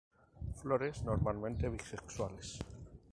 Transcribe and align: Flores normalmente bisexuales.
Flores 0.59 1.03
normalmente 1.03 1.69
bisexuales. 1.69 2.57